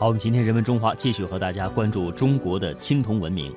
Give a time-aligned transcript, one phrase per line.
[0.00, 3.54] 好，我们今天人文中华继续和大家关注中国的青铜文明。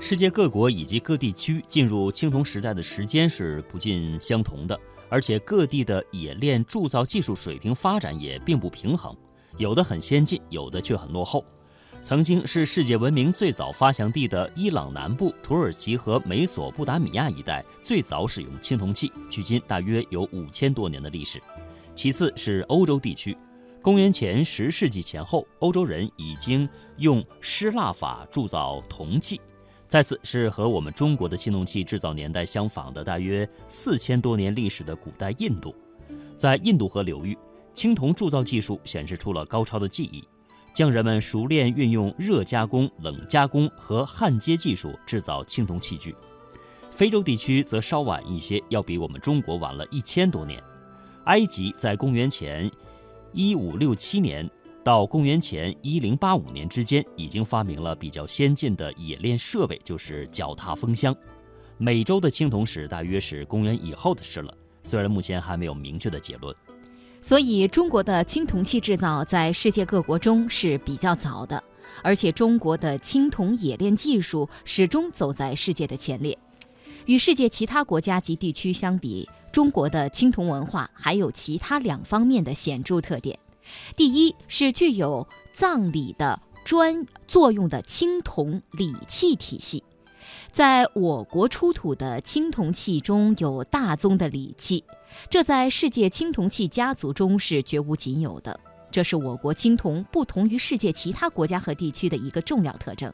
[0.00, 9.14] 世界各国以及各地区进入青铜时代的时间是不尽相同的，而且各地的冶炼铸造技术水平发展也并不平衡，
[9.58, 11.44] 有的很先进，有的却很落后。
[12.00, 21.38] 曾经是世界文明最早发祥地的伊朗南部、土耳其和美索不达米亚一带最早使用青铜器，距今大约有五千多年的历史。
[21.94, 23.36] 其次是欧洲地区。
[23.82, 26.68] 公元前十世纪前后，欧洲人已经
[26.98, 29.40] 用失蜡法铸造铜器。
[29.88, 35.74] 再次是和我们中国的青铜器制造年代相仿的，大约四千多年历史的古代印度。
[36.36, 37.36] 在印度河流域，
[37.74, 40.22] 青铜铸造技术显示出了高超的技艺，
[40.72, 46.14] 匠人们熟练运用热加工、冷加工和焊接技术制造青铜器具。
[46.92, 50.62] 非洲地区则稍晚一些，要比我们中国晚了一千多年。
[51.24, 52.70] 埃及在公元前。
[53.32, 54.48] 一五六七年
[54.84, 61.14] 到公元前一零八五年之间，已经发明了比较先进的冶炼设备，就是脚踏风箱。
[61.78, 66.54] 美洲的青铜史大约是公元以后的事了，虽然目前还没有明确的结论。
[67.20, 71.62] 所以，中国的青铜器制造在世界各国中是比较早的，
[72.02, 76.36] 而且中国的青铜冶炼技术始终走在世界的前列。
[77.06, 83.38] 与世界其他国家及地区相比，中国的青铜文化还有其他两方面的显著特点。
[83.94, 89.84] 第一是具有葬礼的专作用的青铜礼器体系，
[90.50, 94.82] 在我国出土的青铜器中有大宗的礼器，
[95.28, 98.58] 这在世界青铜器家族中是绝无仅有的。
[98.90, 103.12] 这是我国青铜不同于世界其他国家和地区的一个重要特征。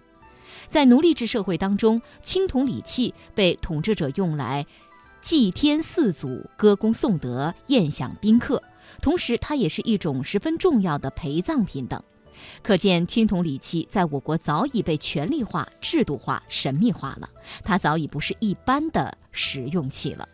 [0.67, 4.67] 在奴隶制社会当中，青铜礼器被统治者用来
[5.21, 8.63] 祭天祀祖、歌功颂德、宴享宾客，
[9.03, 12.03] 同时它也是一种十分重要的陪葬品等。
[12.63, 17.29] 可见，青铜礼器在我国早已被权力化、制度化、神秘化了，
[17.65, 20.27] 它早已不是一般的实用器了。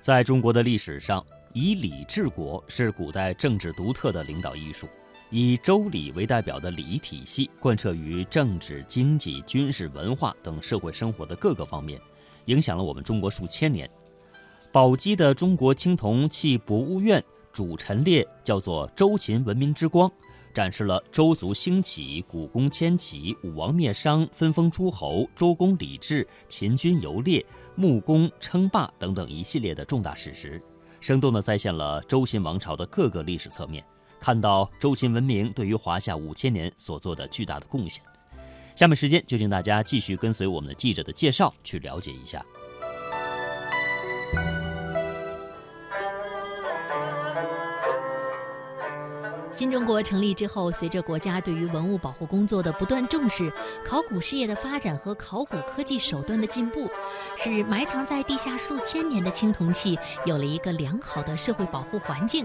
[0.00, 4.88] 在中国的历史上，以礼治国是古代政治独特的领导艺术。
[5.30, 12.00] 以周礼为代表的礼仪体系贯彻于政治、经济、军事、文化等社会生活的各个方面，
[12.44, 13.88] 影响了我们中国数千年。
[14.74, 20.10] 宝鸡的中国青铜器博物院主陈列叫做“周秦文明之光”，
[20.52, 27.46] 展示了周族兴起、古公迁徙、武王灭商、分封诸侯、周公礼制、秦军游猎、
[27.76, 30.60] 穆公称霸等等一系列的重大史实，
[31.00, 33.86] 生动地再现了周秦王朝的各个历史侧面。
[34.18, 38.02] 看到周秦文明对于华夏五千年所做的巨大的贡献。
[38.74, 42.44] 下面时间就请大家继续跟随我们的记者的介绍，去了解一下。
[49.54, 53.52] 新中国成立之后，随着国家对于文物保护工作的不断重视，
[53.86, 56.90] 考古事业的发展和考古科技手段的进步，
[57.36, 62.44] 使埋藏在地下数千年的青铜器有了一个良好的社会保护环境。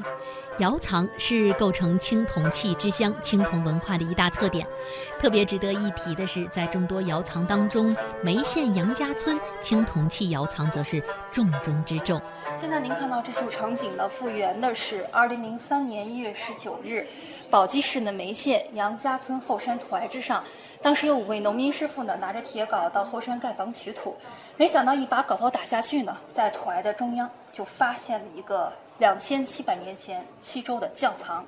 [0.59, 4.67] 窑藏是构成青铜器之乡、青铜文化的一大特点。
[5.17, 12.21] 特别值得一提的是，在众多窑藏当中，眉县杨家村青铜器窑藏则是重中之重。
[12.59, 17.07] 现在您看到这处场景呢，复原的是2003年1月19日，
[17.49, 20.43] 宝鸡市的眉县杨家村后山土崖之上，
[20.81, 24.13] 当时有五位农民师傅呢，拿着铁镐到后山盖房取土，
[24.57, 31.45] 没想到一把镐头打下去呢，在土崖的中央就发现了一个2700年前西周的窖藏。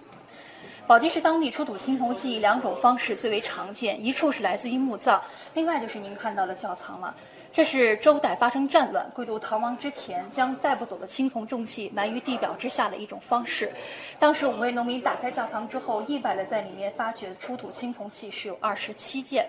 [0.88, 5.22] 宝鸡市当地出土青铜器两种方式最为常见，一处是来自于墓葬，
[5.56, 7.14] 另外就是您看到的窖藏了。
[7.54, 13.70] 这是周代发生战乱，贵族逃亡之前，将带不走的青铜重器埋于地表之下的一种方式。
[14.18, 19.46] 当时五位农民打开窖藏之后，意外的在里面发掘出土青铜器是有二十七件。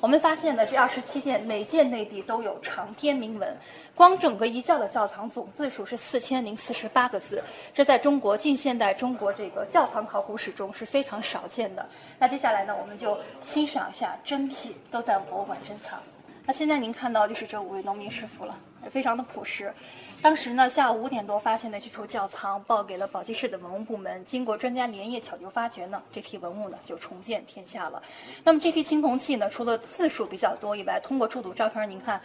[0.00, 3.54] 我们发现呢这二十七件，每件内壁都有长篇铭文。
[3.94, 11.86] 光整个一窖的窖藏总字数是四千零四十八个字，这在中国近现代中国这个窖藏考古史中是非常少见的。
[12.18, 16.00] 那接下来呢，我们就欣赏一下珍品，都在博物馆珍藏。
[16.44, 18.58] 那现在您看到就是这五位农民师傅了，
[18.90, 19.72] 非常的朴实。
[20.20, 24.24] 当时呢，下午五点多发现的这处窖藏，报给了宝鸡市的文物部门。
[24.24, 28.02] 经过专家连夜抢救发掘呢，这批文物呢就重见天下了。
[28.42, 32.20] 那么这批青铜器呢，除了字数比较多以外，通过出土照片您看，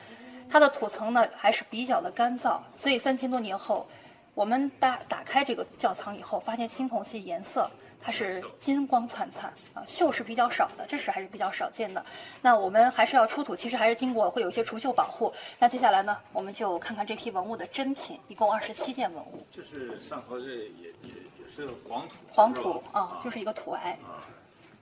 [0.50, 2.58] 它的土层呢还是比较的干燥。
[2.76, 3.88] 所以三千多年后，
[4.34, 7.70] 我们打打开这个窖藏以后，发现青铜器颜色。
[8.02, 12.06] 它是金光灿灿啊，锈是比较少的，这是还是比较少见的。
[12.42, 15.34] 那我们还是要出土，其实还是经过会有一些除锈保护。
[15.60, 19.46] 那接下来呢，我们就看看这批文物的珍品，一共二十七件文物。
[19.52, 20.66] 这是上头这也
[21.04, 21.10] 也
[21.40, 22.16] 也是黄土。
[22.32, 23.98] 黄土啊，就是一个土癌。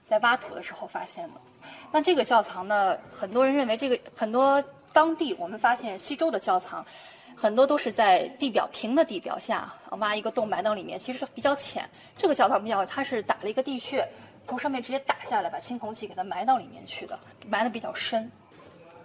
[0.08, 1.40] 在挖土的时候发现的。
[1.90, 6.86] 那这个窖藏呢，很多人认为这个很多当地我们发现西周的窖藏，
[7.36, 11.88] 很多都是在地表平的地表下挖一个洞埋到里面，其实比较浅。
[12.16, 14.08] 这个窖藏比较，它是打了一个地穴，
[14.46, 18.30] 从上面直接打下来，把青铜器给它埋到里面去的，埋的比较深。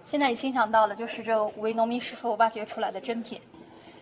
[0.05, 3.39] 现在你欣赏到的就是这五位农民师傅挖掘出来的珍品。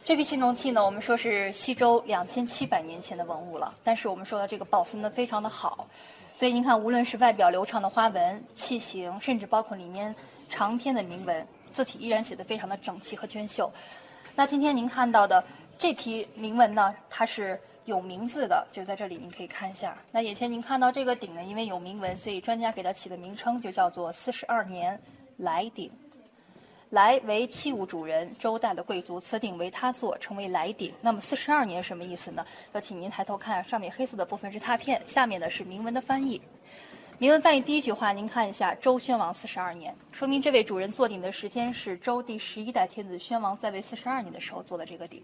[0.06, 5.88] 这批青铜器呢，我们说是西周两千七百年前的文物了，但是我们说的这个保存的非常的好，
[6.34, 10.16] 所以您看，无论是外表流畅的花纹、器形，甚至包括里面
[10.50, 13.72] 长篇的铭文，字体依然写得非常的整齐和娟秀。
[14.40, 15.44] 那今天您看到的
[15.78, 19.98] 这批铭文呢，它是有名字的，就在这里，您可以看一下。
[20.14, 24.98] 那眼前您看到这个鼎呢，因为有铭文，所以专家给它起的名称就叫做四十二年
[25.36, 25.92] 来鼎。
[26.92, 30.94] 来为器物主人，周代的贵族，此鼎为他做，称为来鼎。
[31.02, 32.46] 那么四十二年什么意思呢？
[32.72, 36.42] 要请您抬头看，上面黑色的部分是拓片，下面的是铭文的翻译。
[37.22, 45.22] 铭文翻译第一句话，您看一下，周宣王四十二年，说明这位主人坐鼎的时间是周第十一代天子宣王在位四十二年的时候做的这个鼎。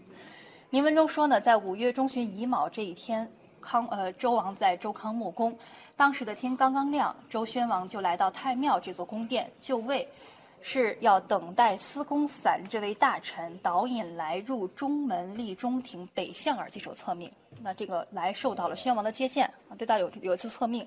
[0.69, 3.25] 铭文中说呢，在五月中旬乙卯这一天，
[3.61, 5.57] 康呃周王在周康木宫，
[5.95, 10.05] 当时的天刚刚亮，周宣王就来到太庙这座宫殿就位。
[10.67, 17.31] 是要等待司空散这位大臣导引来入中门立中庭北向而接受册命。
[17.61, 19.47] 那这个来受到了宣王的接见，
[19.77, 20.85] 对他有有一次册命。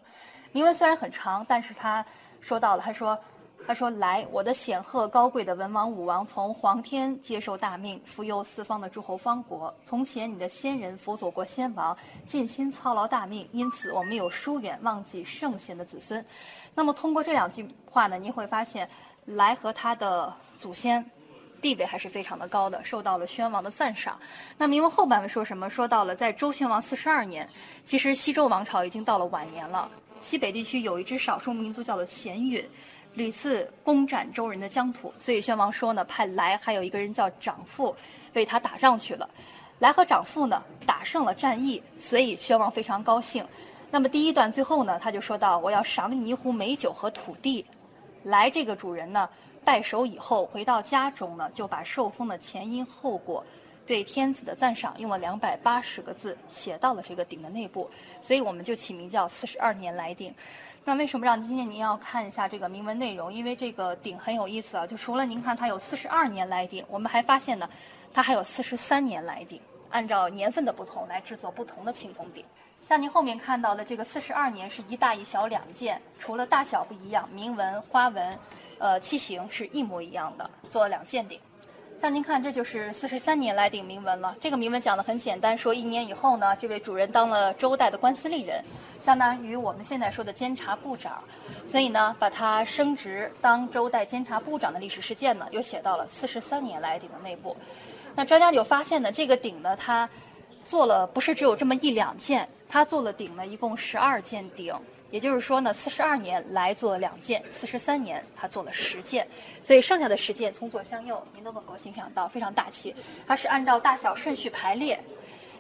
[0.53, 2.05] 铭文虽然很长，但是他
[2.41, 3.19] 说到了，他说
[3.67, 9.75] 他说来，我的显赫高贵的文王武王从皇天接受大命，福佑四方的诸侯方国。
[9.85, 11.97] 从前你的先人辅佐过先王，
[12.27, 16.25] 尽心操劳大命，因此我们有疏远忘记圣贤的子孙。
[16.75, 18.89] 那么通过这两句话呢，你会发现。
[19.33, 21.05] 来和他的祖先
[21.61, 24.19] 地位还是非常的高的，受到了宣王的赞赏。
[24.57, 25.69] 那铭文后半文说什么？
[25.69, 27.47] 说到了在周宣王四十二年，
[27.85, 29.87] 其实西周王朝已经到了晚年了。
[30.21, 32.65] 西北地区有一支少数民族叫做鲜允，
[33.15, 37.95] 屡次攻占周人的疆土，所以宣王说呢，派来还有一个人叫长父
[38.35, 39.29] 为他打仗去了。
[39.79, 43.47] 来和长父呢打胜了战役，所以宣王非常高兴。
[43.91, 47.65] 那么第一段最后呢，他就说到：“我要赏你一壶美酒和土地。”
[48.25, 49.29] 来这个主人呢，
[49.65, 53.43] 拜首以后回到家中呢，就把受封的前因后果，
[53.89, 57.91] 对天子的赞赏用了两百八十个字写到了这个鼎的内部，
[58.21, 60.33] 所以我们就起名叫四十二年来鼎。
[60.85, 63.33] 那为什么让今天您要看一下这个铭文内容？
[63.33, 67.67] 因为这个鼎很有意思啊，就除了您看它有四十二年来鼎，我们还发现呢，
[68.13, 69.59] 它还有四十三年来鼎，
[69.89, 72.45] 按照年份的不同来制作不同的青铜鼎。
[72.81, 78.39] 像您后面看到的这个四十二年是一大一小两件，除了大小不一样，铭文、花纹，
[78.79, 81.41] 呃，器型是一模一样的，做了两件鼎。
[82.01, 84.37] 像您看，这就是四十三年来鼎铭文了。
[84.41, 88.63] 这个铭文讲的很简单，说一年以后呢，这位主人当了周代的官司吏人，
[89.01, 91.21] 相当于我们现在说的监察部长，
[91.67, 97.57] 所以呢，把他升职当周代监察部长的历史事件呢，又写到了四十三年来鼎的内部。
[98.15, 100.09] 那专家就发现呢，这个鼎呢，他
[100.65, 102.49] 做了不是只有这么一两件。
[102.69, 104.73] 他做了鼎呢，一共十二件鼎，
[105.11, 109.27] 也就是说呢，四十二年来做了两件，四十三年他做了十件，
[109.63, 112.95] 所以剩下的十件从左向右，您都能够欣赏到，非常大气。
[113.27, 114.99] 它是按照大小顺序排列，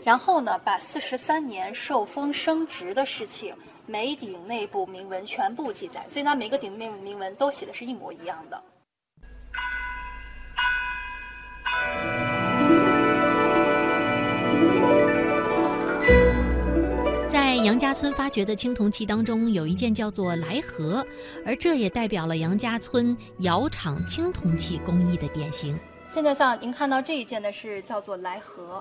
[0.04, 3.54] 然后呢，把四十三年受封升职的事情，
[3.86, 8.62] 每顶内部铭文全部记载，所以呢每个鼎的铭铭文都写的是一模一样的。
[17.98, 21.04] 村发掘的青铜器当中，有一件叫做“来盒”，
[21.44, 25.76] 而这也代表了杨家村窑厂青铜器工艺的典型。
[26.06, 28.80] 现在像您看到这一件呢，是叫做“来盒”，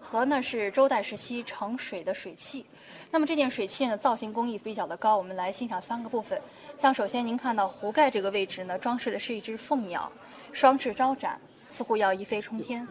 [0.00, 2.66] 盒呢是周代时期盛水的水器。
[3.08, 5.16] 那么这件水器呢，造型工艺比较的高。
[5.16, 6.36] 我们来欣赏三个部分。
[6.76, 10.10] 像首先您看到壶盖这个位置呢，装饰的是一只凤鸟，
[10.50, 11.40] 双翅招展。
[11.76, 12.88] 似乎要一飞冲天。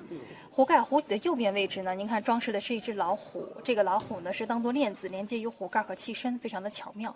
[0.52, 3.48] 壶盖壶底的右边位置呢，您看装饰的是一只老虎。
[3.64, 7.14] 这个老虎呢是当做链子连接于壶盖和器身，非常的巧妙。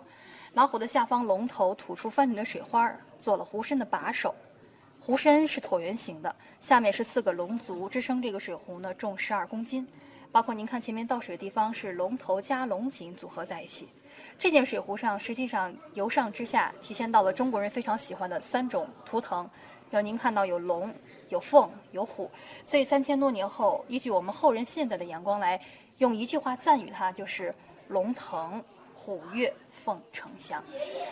[0.54, 4.34] 老虎的下方龙头吐出翻腾的水花，做了壶身的把手。
[4.98, 9.86] 壶身是椭圆形的，下面是四个龙足支撑这个水壶呢，重十二公斤。
[10.32, 13.88] 包括您看前面倒水的地方是龙头加龙井组合在一起。
[14.38, 19.48] 这件水壶上实际上由上至下体现到了中国人非常喜欢的三种图腾。
[19.90, 20.92] 让您看到有龙。
[21.28, 22.28] 有凤有虎，
[22.64, 25.60] 所以三千多年后，依据我们后人现在的眼光来，
[25.98, 27.54] 用一句话赞誉它，就是
[27.86, 28.60] 龙腾
[28.96, 30.60] 虎跃凤呈祥。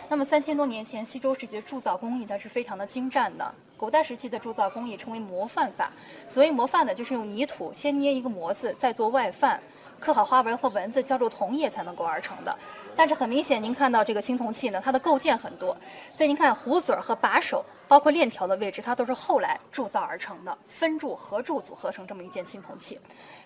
[0.09, 3.55] 那么三千多年前，西周时期的铸造工艺它是非常的精湛的。
[3.77, 5.89] 古代时期的铸造工艺称为模范法，
[6.27, 9.57] 所谓模范呢，就是用泥土先捏一个模子，再做外范，
[9.99, 12.57] 刻好花纹和文字浇筑铜液才能够而成的。
[12.95, 15.75] 但是很明显，您看到这个青铜器呢，它的构件很多，
[16.13, 22.99] 所以您看壶嘴和把手，包括链条的位置，它都是后来铸造而成的，分铸合铸组合成这么一件青铜器。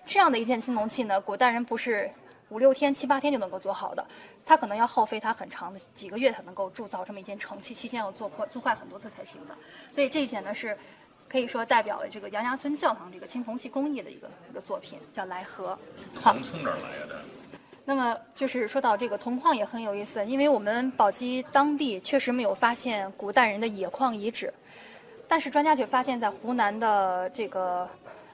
[0.05, 2.10] 这样的一件青铜器呢，古代人不是
[2.50, 4.05] 五六天、七八天就能够做好的，
[4.45, 9.55] 它可能要耗费它很长的几个月才能够铸造这么一件成器，期间要做破、做坏很多次才行的。
[9.91, 10.77] 所以这一件呢是。
[11.33, 15.75] 可以说代表了这个杨家村教堂这个青铜器工艺的一个一个作品，叫来和。
[16.13, 17.19] 铜从哪儿来的？
[17.83, 24.53] 那么就是说到这个铜矿也很有意思，因为我们宝鸡当地确实没有发现古代人的冶矿遗址，
[25.27, 27.89] 但是专家却发现，在湖南的这个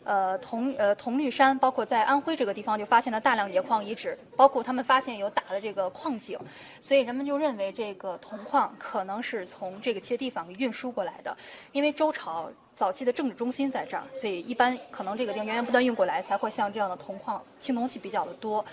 [0.09, 6.39] 呃铜呃铜绿山，包括在安徽这个地方，就发现了大量冶矿遗址，包括他们发现有打的这个矿井，
[6.81, 11.37] 所以人们就认为这个铜矿可能是从这个些地方给运输过来的，
[11.71, 12.49] 因为周朝。
[12.79, 18.63] 早期的政治中心在这儿，所以一般可能这个地方源源不断运过来，才会像这样的铜矿、青铜器比较的多。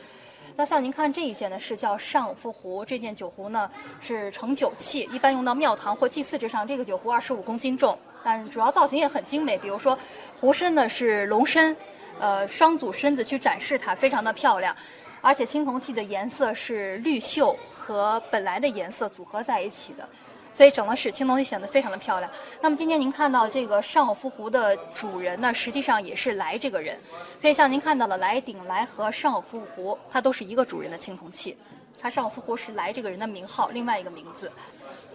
[0.55, 3.69] 那像您看这一件呢，是叫上福壶，这件酒壶呢
[4.00, 6.64] 是盛酒器，一般用到庙堂或祭祀之上。
[6.64, 9.97] 这个酒壶二十五公斤重，但主要造型也很精美，比如说
[10.35, 11.76] 壶身呢是龙身，
[12.18, 14.75] 呃双组身子去展示它，非常的漂亮。
[15.21, 20.04] 而且青铜器的颜色是绿锈和本来的颜色组合在一起的。
[20.52, 22.28] 所以整个使青铜器显得非常的漂亮。
[22.61, 26.99] 那么今天您看到这个上福壶的主人呢，实际上也是来这个人。
[27.40, 31.56] 所以像您看到的来鼎、来和、上福壶，它都是一个主人的青铜器。
[31.97, 34.50] 它上福壶是来这个人的名号，另外一个名字。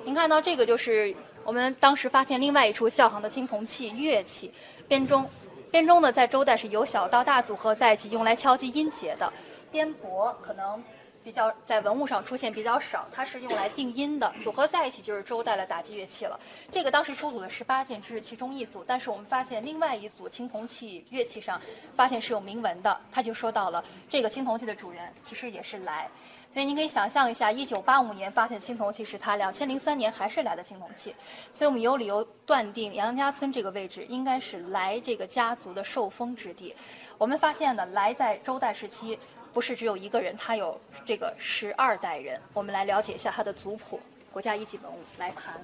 [0.06, 1.14] 您看到这个就是
[1.44, 4.52] 我们当时发现另外一处教堂的青铜器乐器
[4.88, 5.28] 编钟。
[5.72, 9.32] 编钟呢，在周代是由小到大组合在一起，用来敲击音节的。
[9.72, 10.84] 编钹可能。
[11.24, 16.40] 比较在文物上出现比较少，它是用来定音的，组合在一起就是周代的打击乐器了。
[16.72, 21.62] 这个当时出土了十八件，这是其中一组，但是我们发现另外一组青铜器乐器上
[21.96, 26.10] 发现是有铭文的，他就说到了这个青铜器的主人其实也是来，
[26.52, 31.16] 所以您可以想象一下，一九八五年发现青铜器是他，两千零三年还是来的青铜器，
[31.52, 36.76] 所以我们有理由断定杨家村这个位置应该是来这个家族的受封之地。
[37.18, 39.18] 我们发现呢，来在周代时期。
[39.54, 42.40] 不是只有一个人，他有这个十二代人。
[42.54, 44.00] 我们来了解一下他的族谱。
[44.32, 45.60] 国家一级文物来盘。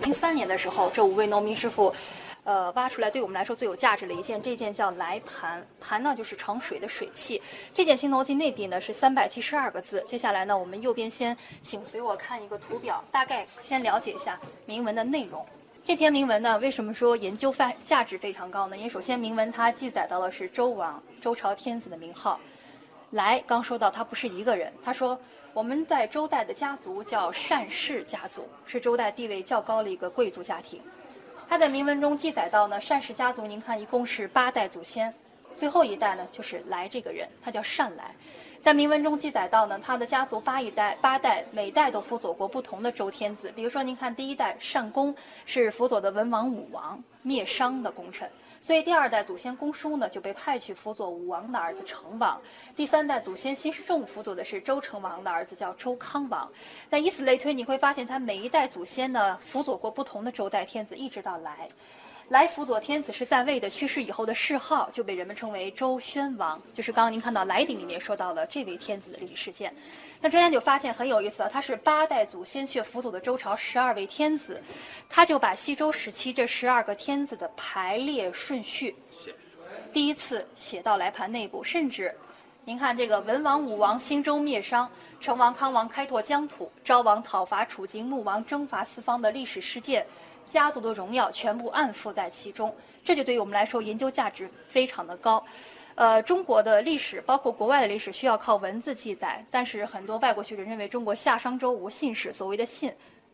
[0.00, 1.92] 零三年的时候，这五位农民师傅，
[2.44, 5.66] 呃，挖出来对我们来说最有价值的一件，这件叫来盘。
[5.80, 7.40] 盘呢就是盛水的水器。
[7.72, 10.04] 这件青铜器内壁呢是三百七十二个字。
[10.06, 15.44] 接下来呢，我们右边先请随我看一个图表，大概先了解一下铭文的内容。
[15.82, 18.76] 这篇铭文呢，为什么说研究范价值非常高呢？
[18.76, 22.38] 因为首先铭文它记载到了是周王周朝天子的名号，
[23.10, 25.18] 来刚说到他不是一个人，他说
[25.54, 30.82] 我们在周代的家族叫单氏家族，是周代地位较高的一个贵族家庭。
[31.48, 35.12] 他在铭文中记载到呢，单氏家族您看一共是八代祖先，
[35.54, 38.14] 最后一代呢就是来这个人，他叫单来。
[38.60, 43.52] 在铭文中记载到呢，他的家族八一代八代，每代都辅佐过不同的周天子。
[43.54, 48.28] 比如说，您看第一代单公是辅佐的文王、武王灭商的功臣，
[48.64, 52.40] 所以第二代祖先公叔呢就被派去辅佐武王的儿子成王。
[52.74, 56.50] 第三代祖先西施仲辅佐的是周成王的儿子，叫周康王。
[56.88, 61.68] 那以此类推，你会发现他每一代祖先呢辅佐过不同的周代天子，一直到来。
[62.30, 69.74] 来辅佐天子是在位的，去世以后的谥号就被人们称为周宣王，就是刚刚您看到来鼎里面说到了这位天子的历史事件。
[70.24, 74.58] 那专家就发现很有意思啊，他是八代祖先却辅佐的周朝十二位天子，
[75.06, 78.96] 他就把西周时期这十二个天子的排列顺序
[79.92, 82.16] 第一次写到来盘内部，甚至
[82.64, 84.90] 您看这个文王、武王兴周灭商，
[85.20, 90.06] 成王、康王开拓疆土，昭王讨伐楚荆，穆王征伐四方的历史事件。
[90.50, 95.44] 家族的荣耀全部暗附在其中，这就对于我们来说研究价值非常的高。
[95.96, 102.92] 呃，中国的历史包括国外的历史需要靠文字记载，但是很多外国学者认为中国夏商周无信史，所谓的信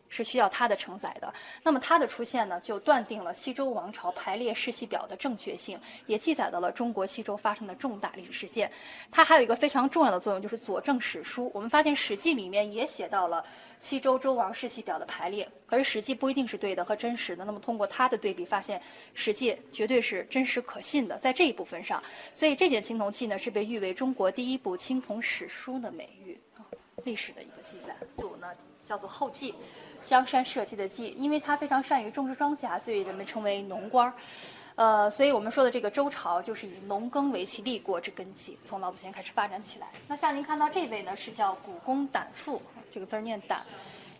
[0.09, 1.33] 是需要它的承载的。
[1.63, 8.71] 那么它的出现呢，就断定了西周王朝排列世系表的正确性，也记载到了中国西周发生的重大历史事件。
[9.09, 11.49] 它还有一个非常重要的作用，就是佐证史书。
[11.55, 13.43] 我们发现《史记》里面也写到了。
[13.81, 17.43] 西周周王世系表的排列，可是《史记》不一定是对的和真实的。
[17.43, 18.79] 那么通过它的对比，发现
[19.15, 22.01] 《史记》绝对是真实可信的，在这一部分上。
[22.31, 26.39] 所以这件青铜器呢，是被誉为中国第一部青铜史书的美誉，
[27.03, 27.95] 历史的一个记载。
[28.17, 28.47] 组呢
[28.85, 29.55] 叫做后继，
[30.05, 34.13] 江山社稷的稷，因为他非常善于种植庄稼，所以人们称为农官儿。
[34.75, 39.87] 呃，所以我们说的这个周朝，就是以农耕为其立国之根基，从老祖先开始发展起来。
[40.07, 42.61] 那像您看到这位呢，是叫古公胆父。
[42.91, 43.61] 这个字儿念胆，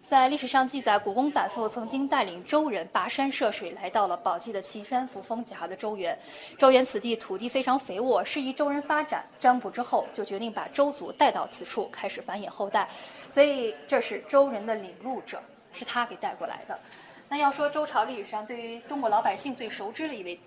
[0.02, 6.18] 在历史上记载，古公胆父曾经带领周人跋山涉水来到了宝鸡的岐山扶风夹的周原。
[6.58, 9.26] 周原此地土地非常肥沃，适宜周人发展。
[9.42, 12.88] 占卜之后，就决定把周族带到此处，开始繁衍后代。
[13.28, 15.42] 所以这是周人的领路者，
[15.74, 16.80] 是他给带过来的。
[17.28, 20.40] 那要说周朝历史上对于中国老百姓最熟知的一位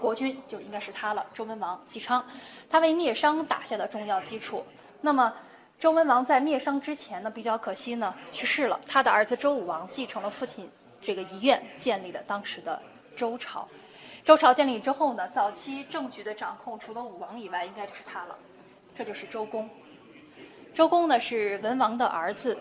[0.00, 2.24] 国君，就应该是他了——周文王姬昌。
[2.70, 4.64] 他为灭商打下了重要基础。
[5.02, 5.30] 那么。
[5.80, 8.78] 周文王在灭商之前呢，比较可惜呢，去世了。
[8.86, 10.70] 他的儿子周武王继承了父亲
[11.00, 12.78] 这个遗愿，建立了当时的
[13.16, 13.66] 周朝。
[14.22, 18.36] 周朝建立之后呢，早期政局的掌控除了武王以外，应该就是他了。
[18.94, 19.70] 这就是周公。
[20.74, 22.58] 周公呢是文王的儿子，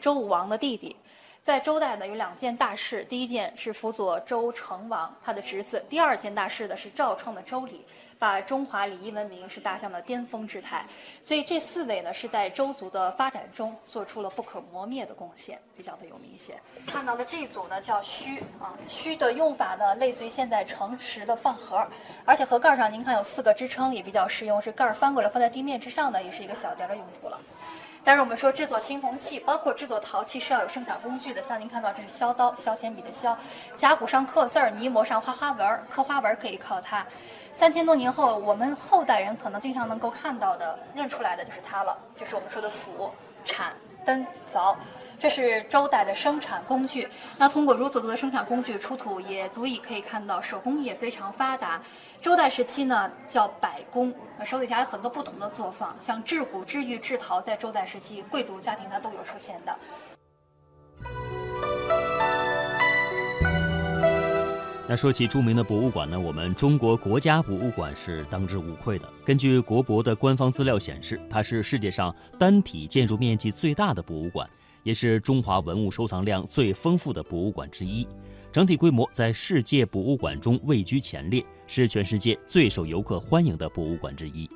[0.00, 0.96] 周武王的弟弟。
[1.44, 7.84] 在周代呢有两件大事，第一件是辅佐周成王他的侄子，第二件大事呢是赵创的周礼。
[8.18, 10.86] 把中华礼仪文明是大象的巅峰之态，
[11.22, 16.54] 所以这四位呢是在周族的发展中做出了不可磨灭的贡献，比较的有名一些。
[16.86, 21.86] 看到的这一组呢叫虚啊，虚的用法呢类似于现在城池的饭盒，
[22.24, 27.38] 而且盒盖上您看有四个支撑，也比较实用，是盖儿翻过来放在地面之上呢，也是一个小点的用途了。
[28.06, 33.36] 但是我们说制作青铜器，包括制作陶器是要有生产工具的，像您看到这是削刀，削铅笔的削，
[33.76, 37.04] 甲骨上刻字儿，泥模上画花纹儿，刻花纹儿可以靠它。
[37.52, 43.10] 三千多年后，我们后代人可能经常能够看到的、认出来的就是它了，就是我们说的斧、
[43.44, 43.72] 铲、
[44.04, 44.76] 灯、凿，
[45.18, 47.08] 这是周代的生产工具。
[47.38, 51.82] 那通过如此多的生产工具出土，也足以可以看到手工业非常发达。
[52.20, 54.12] 周代时期呢，叫百工，
[54.44, 59.76] 手底下有很多不同的作坊，像制骨、制玉、制陶，在周代时期贵族家庭它都有出现的。
[64.88, 69.08] 那说起著名的博物馆呢，我们中国国家博物馆是当之无愧的。
[69.24, 74.48] 根据国博的官方资料显示，它是世界上单体建筑面积最大的博物馆，
[74.86, 78.06] 也是中华文物收藏量最丰富的博物馆之一。
[78.52, 84.48] 整体规模在世界博物馆中位居前列，是全世界最受游客欢迎的博物馆之一。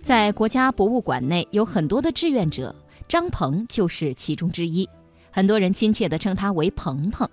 [0.00, 2.72] 在国家博物馆内有很多的志愿者，
[3.08, 4.88] 张鹏就是其中之一，
[5.32, 7.28] 很多人亲切地称他为“鹏鹏”。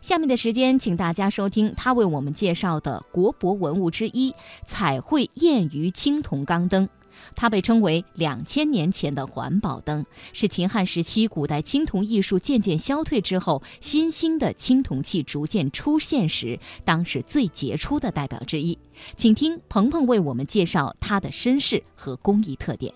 [0.00, 4.34] 下面的时间，请大家收听他为我们介绍的国博文物之一——
[4.64, 6.88] 彩绘燕鱼青铜钢灯。
[7.34, 18.78] 它被称为两千年前的环保灯，是秦汉时期古代青铜艺术渐渐消退之后，新兴的青铜器逐渐出现时，当时最杰出的代表之一。
[19.16, 22.92] 请听鹏鹏为我们介绍它的身世和工艺特点。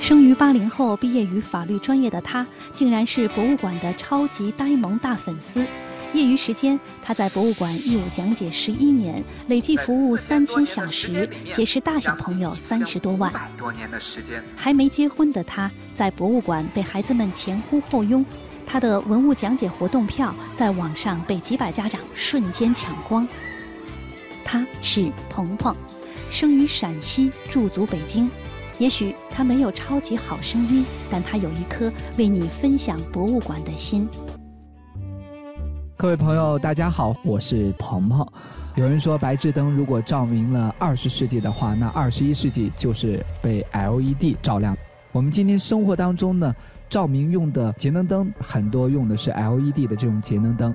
[0.00, 5.66] 生于八零后，毕业于法律专业的他，竟然是博物馆的超级呆萌大粉丝。
[6.12, 13.32] 业余时间，他在博物馆义务讲解十一年，累计服务三千小时，结识大小朋友三十多万。
[13.58, 18.24] 多年的时间，还没结婚的他，在博物馆被孩子们前呼后拥。
[18.66, 23.26] 他的文物讲解活动票在网上被几百家长瞬间抢光。
[24.44, 25.74] 他是鹏鹏，
[26.30, 28.28] 生于陕西，驻足北京。
[28.78, 34.08] 也许他没有超级好声音，但他有一颗为你分享博物馆的心。
[36.06, 38.24] 各位朋友，大家好，我是鹏鹏。
[38.76, 44.76] 有人说，白炽灯如果照明了二十世纪的话，那二十一世纪就是被 LED 照亮。
[45.10, 46.54] 我们今天生活当中呢，
[46.88, 50.72] 照明用的节能灯很多用的是 LED 的这种节能灯，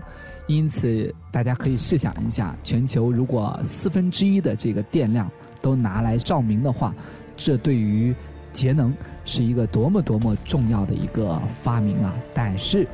[0.47, 6.93] 因此大家可以试想一下，全球如果四分之一的这个电量都拿来照明的话。
[7.37, 8.13] 这对于
[8.51, 12.13] 节能是一个多么多么重要的一个发明啊！
[12.33, 12.85] 但是，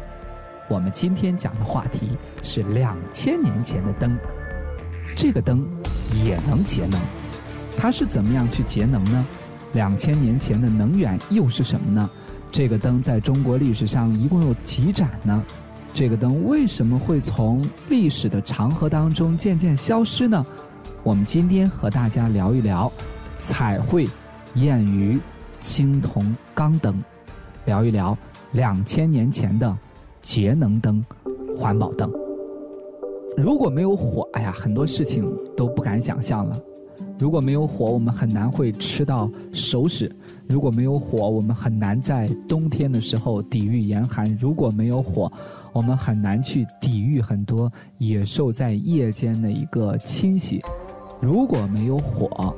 [0.70, 4.18] 我们今天讲的话题是两千年前的灯，
[5.16, 5.66] 这个灯
[6.24, 7.00] 也能节能，
[7.78, 9.26] 它是怎么样去节能呢？
[9.74, 12.10] 两千年前的能源又是什么呢？
[12.52, 15.44] 这个灯在中国历史上一共有几盏呢？
[15.94, 20.46] 这个灯为什么会从历史的长河当中渐渐消失呢？
[21.04, 22.92] 我们今天和大家聊一聊
[23.38, 24.08] 彩绘。
[24.56, 25.20] 燕鱼
[25.60, 27.00] 青铜钢灯，
[27.66, 28.18] 聊一聊
[28.54, 29.78] 两千年前的
[30.28, 31.02] 节能灯、
[31.56, 32.12] 环保灯。
[33.38, 36.60] 如果没有火，哎呀，很多事情都不敢想象了。
[37.18, 40.06] 如果没有火，我们很难会吃到熟食；
[40.46, 45.32] 如果没有火，我们很难在冬天的时候抵御严寒；如果没有火，
[45.72, 50.62] 我们很难去抵御很多野兽在夜间的一个侵袭。
[51.22, 52.54] 如果没有火，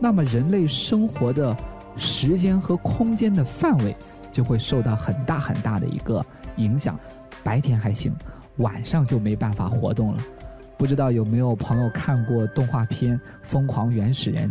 [0.00, 1.56] 那么人类生活的
[1.96, 3.94] 时间和空间的范围
[4.32, 6.20] 就会受到很大很大的一个
[6.56, 6.98] 影响。
[7.44, 8.14] 白天还行，
[8.58, 10.22] 晚上就没办法活动了。
[10.78, 14.48] 不知道有没有朋友看过动画片《疯狂原始人》？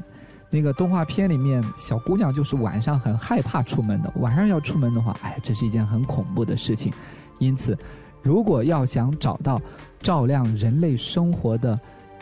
[0.50, 4.12] 那个动画片里面，小姑娘就是晚上很害怕出门的。
[4.18, 6.92] 晚上要出门的话，哎，这是一件很恐怖的事情。
[7.40, 7.78] 因此，
[8.22, 9.62] 如果要想找到
[10.02, 11.80] 照亮人类生活的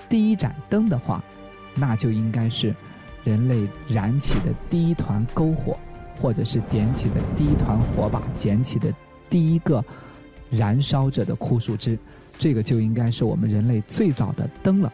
[0.07, 1.23] 第一盏灯的话，
[1.73, 2.75] 那就应该是
[3.23, 5.75] 人类燃起的第一团篝火，
[6.21, 8.93] 或者是点起的第一团火把，捡起的
[9.29, 9.83] 第一个
[10.49, 11.97] 燃烧着的枯树枝，
[12.37, 14.91] 这个就应该是我们人类最早的灯了。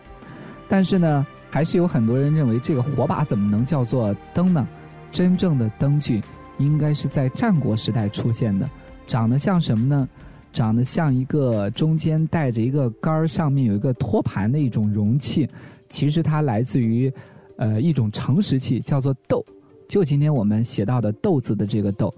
[0.67, 1.25] 但是呢？
[1.51, 4.67] 还是有很多人认为这个火把怎么能叫做灯呢？
[5.09, 6.21] 真正的灯具
[6.57, 8.69] 应该是在战国时代出现的，
[9.07, 10.09] 长得像什么呢？
[10.51, 15.47] 长得像一个中间带着一个杆儿，上面有一个托盘的一种容器。
[15.87, 17.09] 其实它来自于，
[17.55, 19.41] 呃，一种盛石器，叫做豆。
[19.87, 22.13] 就今天我们写到的豆子的这个豆，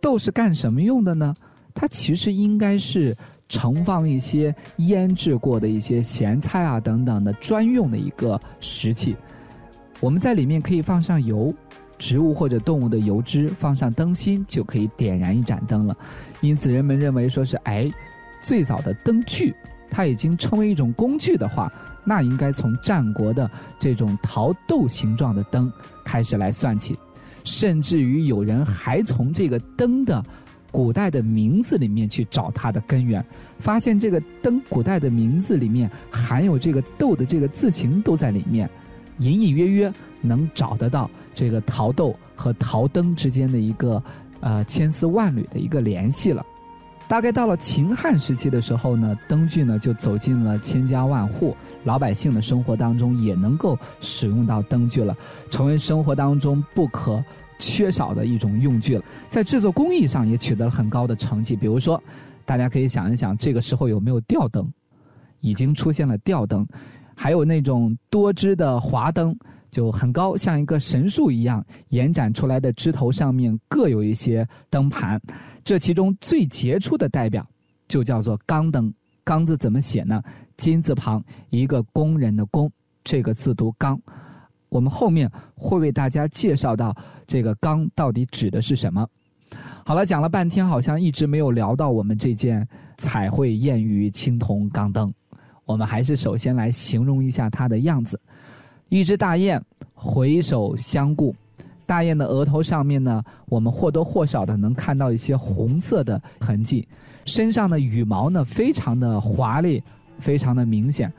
[0.00, 1.34] 豆是干什么用的呢？
[1.80, 3.16] 它其实应该是。
[3.48, 9.16] 盛放一些腌制过的一些咸菜啊等等的专用的一个食器，
[9.98, 11.52] 我们在里面可以放上油，
[11.98, 15.96] 植物或者动物的油脂，放上灯芯就可以点燃一盏灯了。
[16.40, 17.90] 因此，人们认为说是哎，
[18.40, 19.52] 最早的灯具，
[19.90, 21.68] 它已经成为一种工具的话，
[22.04, 25.68] 那应该从战国的这种陶豆形状的灯
[26.04, 26.96] 开始来算起，
[27.42, 30.24] 甚至于有人还从这个灯的。
[30.70, 33.24] 古代的名字里面去找它的根源，
[33.58, 38.68] 发现这个灯古代的名字里面含有这个豆的这个字形都在里面，
[39.18, 44.02] 隐隐约约能找得到这个陶豆和陶灯之间的一个
[44.40, 46.44] 呃千丝万缕的一个联系了。
[47.08, 55.16] 大概到了秦汉时期的时候呢，灯具呢就走进了千家万户，老百姓的生活当中也能够使用到灯具了，
[55.50, 57.20] 成为生活当中不可。
[57.60, 61.54] 缺少的一种用具了，在制作工艺上也取得了很高的成绩。
[61.54, 62.02] 比如说，
[62.44, 64.68] 大家可以想一想，这个时候有没有吊灯？
[65.40, 66.66] 已经出现了吊灯，
[67.14, 69.34] 还有那种多枝的华灯，
[69.70, 75.20] 就很高，像一个神树一样，延展出来的枝头上面各有一些灯盘。
[75.62, 77.46] 这其中最杰出的代表
[77.86, 78.92] 就叫做钢灯。
[79.22, 80.22] 钢字怎么写呢？
[80.56, 82.70] 金字旁一个工人的工，
[83.04, 84.00] 这个字读钢。
[84.70, 89.06] 我们后面会为大家介绍到这个“钢”到底指的是什么。
[89.84, 95.12] 好了，讲了半天，好像一直没有聊到我们这件彩绘燕鱼青铜钢灯。
[95.66, 98.20] 我们还是首先来形容一下它的样子：
[98.88, 99.60] 一只大雁
[99.94, 101.34] 回首相顾，
[101.86, 106.86] 大雁的额头上面呢，我们或多或少的能看到一些红色的痕迹，
[107.24, 109.82] 身上的羽毛呢，非常的华丽，
[110.18, 111.12] 非常的明显。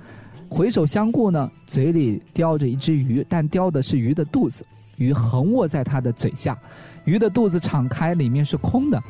[0.53, 4.65] 回首相顾呢，嘴里叼着一只鱼，但叼的是鱼的肚子，
[4.97, 6.59] 鱼横卧在它的嘴下，
[7.05, 9.01] 鱼的肚子敞开，里面是空的，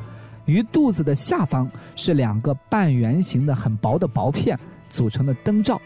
[0.44, 4.56] 鱼肚子的下方是两个半圆形的很薄的薄片
[4.88, 5.82] 组成的灯罩，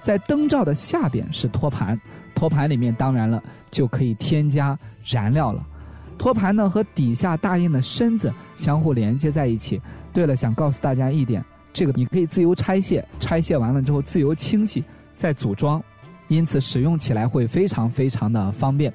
[0.00, 2.00] 在灯罩的下边是托盘，
[2.34, 5.62] 托盘里面当然了就可以添加燃料了，
[6.16, 9.78] 托盘呢和底下大雁的身子相互连接在一起。
[10.14, 11.44] 对了，想告诉大家一点。
[11.74, 14.84] 这个你可以自由拆卸，拆卸完了之后自由清洗，
[15.16, 15.82] 再组装，
[16.28, 18.92] 因此使用起来会非常非常的方便。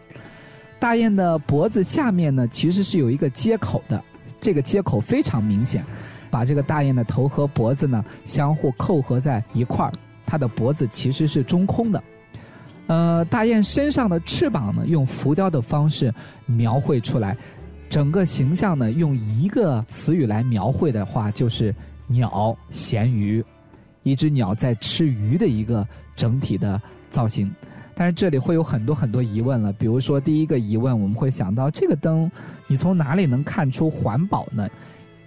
[0.80, 4.04] 大雁的脖子下面呢，其实是有一个接口的，
[4.40, 5.84] 这个接口非常明显，
[6.30, 9.94] 把这个大雁的头和脖子呢相互扣合在一块儿，
[10.26, 12.04] 它的脖子其实是中空的。
[12.88, 16.14] 呃，大雁身上的翅膀呢，用浮雕的方式
[16.46, 17.38] 描绘出来，
[17.90, 21.74] 整个形象呢，用一个词语来描绘的话，就是。
[22.12, 23.46] 鸟咸鱼，
[24.02, 25.88] 一只鸟在吃鱼的一个
[26.20, 27.50] 整体的造型，
[27.96, 29.72] 但是这里会有很多很多疑问了。
[29.72, 32.30] 比如说，第一个疑问，我们会想到这个灯，
[32.68, 34.68] 你从哪里能看出环保呢？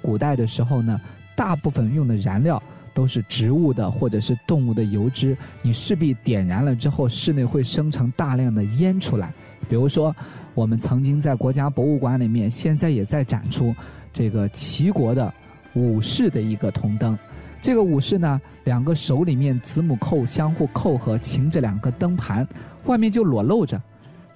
[0.02, 1.00] 古代的时候呢，
[1.34, 9.32] 大部分用的燃料都是植物的或者是动物的油脂，你势必点燃了之后，室内会生成大量的烟出来。
[9.66, 10.14] 比如说，
[10.52, 13.74] 我们曾经在国家博物馆里面，现在也在展出
[14.12, 15.32] 这个齐国的。
[15.74, 17.18] 武士的一个铜灯，
[17.62, 22.46] 这个武士呢，两个手里面子母扣相互扣合，擎着两个灯盘，
[22.86, 23.80] 外面就裸露着。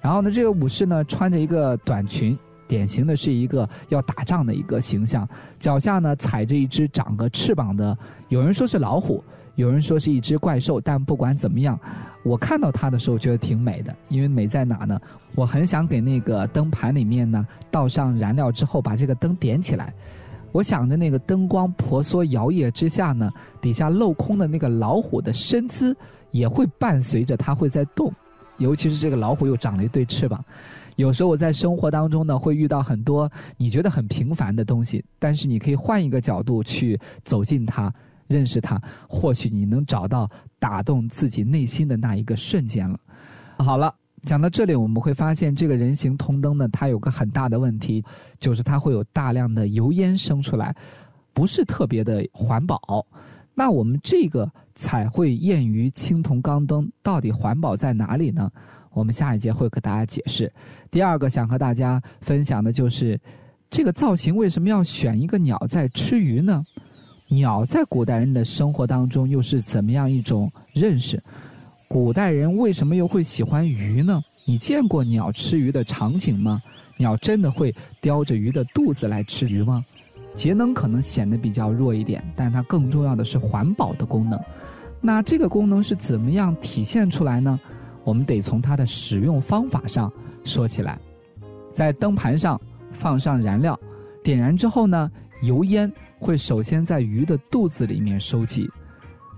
[0.01, 2.37] 然后呢，这个武士呢，穿着一个短裙，
[2.67, 5.27] 典型的是一个要打仗的一个形象。
[5.59, 7.97] 脚下呢，踩着一只长个翅膀的，
[8.29, 9.23] 有人说是老虎，
[9.55, 10.79] 有人说是一只怪兽。
[10.79, 11.79] 但不管怎么样，
[12.23, 14.99] 我看到它的时候觉得挺美的，因为美在哪呢？
[15.35, 19.93] 我很想给那个灯盘里面呢倒上燃料之后，把这个灯点起来。
[20.51, 23.29] 我想着那个灯光婆娑摇曳之下呢，
[23.61, 25.95] 底下镂空的那个老虎的身姿
[26.31, 28.11] 也会伴随着它会在动，
[28.57, 30.43] 尤其是这个老虎又长了一对翅膀。
[30.95, 37.93] 有时候我在生活当中呢，会遇到很多你觉得很平凡的东西，但是你可以换一个角度去走进它，
[38.27, 42.99] 认识它，或许你能找到打动自己内心的那一个瞬间了。
[43.59, 48.03] 好了，讲到这里，我们会发现这个人形铜灯呢，它有个很大的问题，
[48.39, 50.75] 就是它会有大量的油烟生出来，
[51.33, 53.05] 不是特别的环保。
[53.53, 58.51] 那我们这个彩绘燕鱼青铜钢灯到底环保在哪里呢？
[58.91, 60.51] 我们下一节会给大家解释。
[60.89, 63.19] 第二个想和大家分享的就是，
[63.69, 66.63] 这个造型为什么要选一个鸟在吃鱼呢？
[67.29, 71.21] 鸟在古代人的生活当中又是怎么样一种认识？
[71.89, 74.21] 古代人为什么又会喜欢鱼呢？
[74.45, 76.61] 你见过鸟吃鱼的场景吗？
[76.97, 79.83] 鸟真的会叼着鱼的肚子来吃鱼吗？
[80.35, 84.37] 节能可能显得比较弱一点，但它更重要的是环保的功能。
[84.99, 87.57] 那这个功能是怎么样体现出来呢？
[88.03, 90.11] 我们得从它的使用方法上
[90.43, 90.99] 说起来。
[91.71, 92.59] 在灯盘上
[92.91, 93.79] 放上燃料，
[94.21, 95.09] 点燃之后呢，
[95.41, 98.69] 油烟会首先在鱼的肚子里面收集。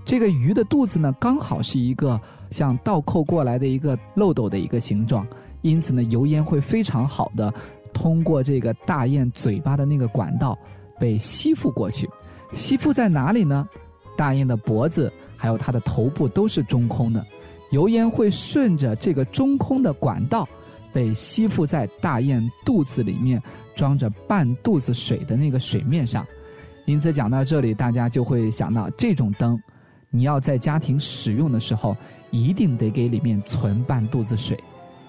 [0.04, 2.20] 这个鱼的肚子呢，刚好是一个。
[2.50, 5.28] 像倒扣过来的一个漏斗的一个形状，
[5.62, 7.54] 因此呢，油烟会非常好的
[7.94, 10.58] 通过这个大雁嘴巴的那个管道
[11.00, 12.10] 被吸附过去。
[12.52, 13.68] 吸附在哪里呢？
[14.18, 17.26] 大雁的脖子还有它的头部都是中空的，
[17.72, 20.48] 油烟会顺着这个中空的管道
[20.92, 23.42] 被吸附在大雁肚子里面
[23.76, 26.26] 装着半肚子水的那个水面上。
[26.86, 29.62] 因此讲到这里，大家就会想到这种灯，
[30.10, 31.96] 你要在家庭使用的时候。
[32.32, 34.58] 一定得给里面存半肚子水，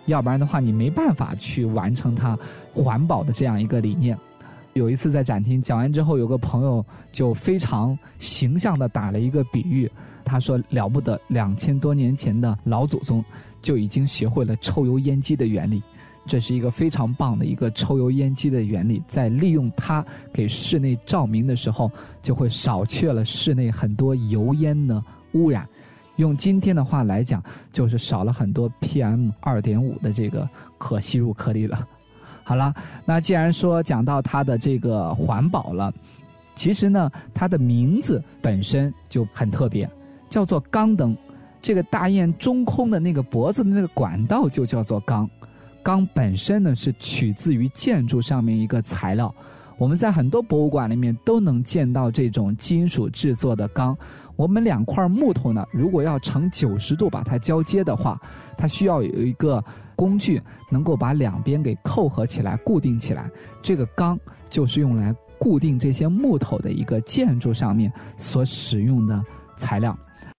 [0.07, 2.39] 要不然的话，你没办法去完成它
[2.73, 4.17] 环保的这样一个理念。
[4.75, 9.91] 有一次在展厅讲完之后，有个朋友就非常形象的打了一个比喻，
[10.25, 13.25] 他说了不得，两千多年前的老祖宗
[13.61, 15.83] 就已经学会了抽油烟机的原理，
[16.25, 21.91] 这是一个非常棒的一个抽油烟机的原理，在利用它给室内照明的时候，
[22.23, 25.03] 就会少去了室内很多油烟的
[25.33, 25.69] 污染。
[26.21, 31.85] 用今天的话来讲，就是少了很多 PM 二点五的这个可吸入颗粒了。
[32.45, 32.73] 好了，
[33.05, 35.93] 那既然说讲到它的这个环保了，
[36.55, 39.89] 其实呢，它的名字本身就很特别，
[40.29, 41.17] 叫做钢灯。
[41.63, 45.29] 这个大雁中空的那个脖子的那个管道就叫做钢。
[45.83, 49.35] 钢本身呢是取自于建筑上面一个材料，
[49.79, 53.97] 我们在很多博物馆里面都能见到这种金属制作的钢。
[54.41, 58.19] 我们两块木头呢，如果要成九十度把它交接的话，
[58.57, 59.63] 它需要有一个
[59.95, 63.31] 工具能够把两边给扣合起来、固定起来。
[63.61, 69.23] 这个钢就是用来固定这些木头的一个建筑上面所使用的
[69.59, 69.95] 材料。